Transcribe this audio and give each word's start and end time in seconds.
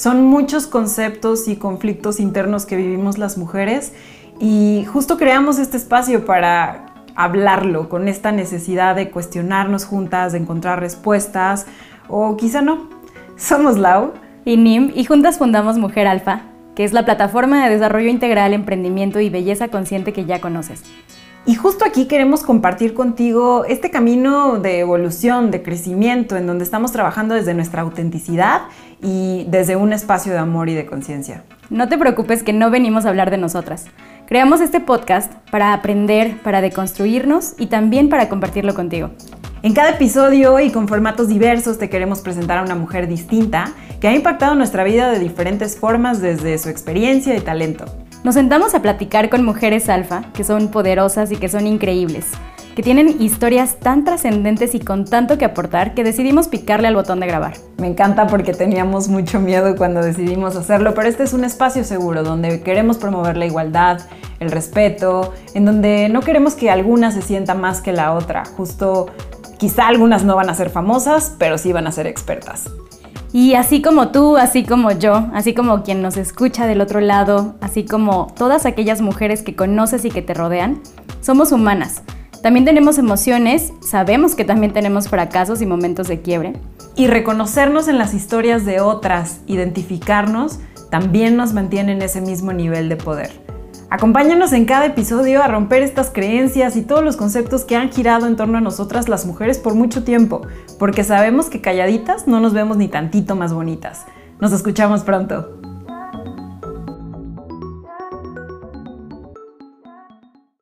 Son 0.00 0.24
muchos 0.24 0.66
conceptos 0.66 1.46
y 1.46 1.56
conflictos 1.56 2.20
internos 2.20 2.64
que 2.64 2.74
vivimos 2.74 3.18
las 3.18 3.36
mujeres 3.36 3.92
y 4.40 4.86
justo 4.90 5.18
creamos 5.18 5.58
este 5.58 5.76
espacio 5.76 6.24
para 6.24 6.86
hablarlo 7.14 7.90
con 7.90 8.08
esta 8.08 8.32
necesidad 8.32 8.96
de 8.96 9.10
cuestionarnos 9.10 9.84
juntas, 9.84 10.32
de 10.32 10.38
encontrar 10.38 10.80
respuestas 10.80 11.66
o 12.08 12.38
quizá 12.38 12.62
no. 12.62 12.88
Somos 13.36 13.76
Lau 13.76 14.14
y 14.46 14.56
Nim 14.56 14.90
y 14.94 15.04
juntas 15.04 15.36
fundamos 15.36 15.76
Mujer 15.76 16.06
Alfa, 16.06 16.44
que 16.74 16.84
es 16.84 16.94
la 16.94 17.04
plataforma 17.04 17.62
de 17.62 17.74
desarrollo 17.74 18.08
integral, 18.08 18.54
emprendimiento 18.54 19.20
y 19.20 19.28
belleza 19.28 19.68
consciente 19.68 20.14
que 20.14 20.24
ya 20.24 20.40
conoces. 20.40 20.82
Y 21.46 21.54
justo 21.54 21.84
aquí 21.86 22.06
queremos 22.06 22.42
compartir 22.42 22.92
contigo 22.92 23.64
este 23.64 23.90
camino 23.90 24.58
de 24.58 24.80
evolución, 24.80 25.50
de 25.50 25.62
crecimiento, 25.62 26.36
en 26.36 26.46
donde 26.46 26.64
estamos 26.64 26.92
trabajando 26.92 27.34
desde 27.34 27.54
nuestra 27.54 27.82
autenticidad 27.82 28.62
y 29.02 29.46
desde 29.48 29.76
un 29.76 29.92
espacio 29.92 30.32
de 30.32 30.38
amor 30.38 30.68
y 30.68 30.74
de 30.74 30.84
conciencia. 30.84 31.44
No 31.70 31.88
te 31.88 31.96
preocupes 31.96 32.42
que 32.42 32.52
no 32.52 32.70
venimos 32.70 33.06
a 33.06 33.08
hablar 33.08 33.30
de 33.30 33.38
nosotras. 33.38 33.86
Creamos 34.26 34.60
este 34.60 34.80
podcast 34.80 35.32
para 35.50 35.72
aprender, 35.72 36.36
para 36.42 36.60
deconstruirnos 36.60 37.54
y 37.58 37.66
también 37.66 38.10
para 38.10 38.28
compartirlo 38.28 38.74
contigo. 38.74 39.10
En 39.62 39.72
cada 39.74 39.90
episodio 39.90 40.60
y 40.60 40.70
con 40.70 40.88
formatos 40.88 41.28
diversos 41.28 41.78
te 41.78 41.88
queremos 41.88 42.20
presentar 42.20 42.58
a 42.58 42.62
una 42.62 42.74
mujer 42.74 43.08
distinta 43.08 43.72
que 44.00 44.08
ha 44.08 44.14
impactado 44.14 44.54
nuestra 44.54 44.84
vida 44.84 45.10
de 45.10 45.18
diferentes 45.18 45.78
formas 45.78 46.20
desde 46.20 46.58
su 46.58 46.68
experiencia 46.68 47.36
y 47.36 47.40
talento. 47.40 47.86
Nos 48.22 48.34
sentamos 48.34 48.74
a 48.74 48.82
platicar 48.82 49.30
con 49.30 49.46
mujeres 49.46 49.88
alfa 49.88 50.24
que 50.34 50.44
son 50.44 50.68
poderosas 50.68 51.32
y 51.32 51.36
que 51.36 51.48
son 51.48 51.66
increíbles, 51.66 52.26
que 52.76 52.82
tienen 52.82 53.16
historias 53.18 53.80
tan 53.80 54.04
trascendentes 54.04 54.74
y 54.74 54.80
con 54.80 55.06
tanto 55.06 55.38
que 55.38 55.46
aportar 55.46 55.94
que 55.94 56.04
decidimos 56.04 56.46
picarle 56.46 56.88
al 56.88 56.94
botón 56.94 57.20
de 57.20 57.26
grabar. 57.26 57.54
Me 57.78 57.86
encanta 57.86 58.26
porque 58.26 58.52
teníamos 58.52 59.08
mucho 59.08 59.40
miedo 59.40 59.74
cuando 59.74 60.02
decidimos 60.02 60.54
hacerlo, 60.54 60.92
pero 60.92 61.08
este 61.08 61.22
es 61.22 61.32
un 61.32 61.44
espacio 61.44 61.82
seguro 61.82 62.22
donde 62.22 62.60
queremos 62.60 62.98
promover 62.98 63.38
la 63.38 63.46
igualdad, 63.46 64.02
el 64.38 64.50
respeto, 64.50 65.32
en 65.54 65.64
donde 65.64 66.10
no 66.10 66.20
queremos 66.20 66.54
que 66.54 66.70
alguna 66.70 67.12
se 67.12 67.22
sienta 67.22 67.54
más 67.54 67.80
que 67.80 67.92
la 67.92 68.12
otra. 68.12 68.44
Justo 68.44 69.06
quizá 69.56 69.88
algunas 69.88 70.24
no 70.24 70.36
van 70.36 70.50
a 70.50 70.54
ser 70.54 70.68
famosas, 70.68 71.34
pero 71.38 71.56
sí 71.56 71.72
van 71.72 71.86
a 71.86 71.92
ser 71.92 72.06
expertas. 72.06 72.68
Y 73.32 73.54
así 73.54 73.80
como 73.80 74.08
tú, 74.08 74.36
así 74.36 74.64
como 74.64 74.90
yo, 74.90 75.28
así 75.32 75.54
como 75.54 75.84
quien 75.84 76.02
nos 76.02 76.16
escucha 76.16 76.66
del 76.66 76.80
otro 76.80 77.00
lado, 77.00 77.54
así 77.60 77.84
como 77.84 78.26
todas 78.36 78.66
aquellas 78.66 79.00
mujeres 79.00 79.42
que 79.42 79.54
conoces 79.54 80.04
y 80.04 80.10
que 80.10 80.22
te 80.22 80.34
rodean, 80.34 80.80
somos 81.20 81.52
humanas. 81.52 82.02
También 82.42 82.64
tenemos 82.64 82.98
emociones, 82.98 83.72
sabemos 83.80 84.34
que 84.34 84.44
también 84.44 84.72
tenemos 84.72 85.08
fracasos 85.08 85.62
y 85.62 85.66
momentos 85.66 86.08
de 86.08 86.22
quiebre. 86.22 86.54
Y 86.96 87.06
reconocernos 87.06 87.86
en 87.86 87.98
las 87.98 88.14
historias 88.14 88.64
de 88.64 88.80
otras, 88.80 89.40
identificarnos, 89.46 90.58
también 90.90 91.36
nos 91.36 91.52
mantiene 91.52 91.92
en 91.92 92.02
ese 92.02 92.20
mismo 92.20 92.52
nivel 92.52 92.88
de 92.88 92.96
poder. 92.96 93.30
Acompáñanos 93.92 94.52
en 94.52 94.66
cada 94.66 94.86
episodio 94.86 95.42
a 95.42 95.48
romper 95.48 95.82
estas 95.82 96.10
creencias 96.10 96.76
y 96.76 96.82
todos 96.82 97.02
los 97.02 97.16
conceptos 97.16 97.64
que 97.64 97.74
han 97.74 97.90
girado 97.90 98.28
en 98.28 98.36
torno 98.36 98.58
a 98.58 98.60
nosotras 98.60 99.08
las 99.08 99.26
mujeres 99.26 99.58
por 99.58 99.74
mucho 99.74 100.04
tiempo, 100.04 100.42
porque 100.78 101.02
sabemos 101.02 101.50
que 101.50 101.60
calladitas 101.60 102.28
no 102.28 102.38
nos 102.38 102.52
vemos 102.52 102.76
ni 102.76 102.86
tantito 102.86 103.34
más 103.34 103.52
bonitas. 103.52 104.06
Nos 104.38 104.52
escuchamos 104.52 105.02
pronto. 105.02 105.59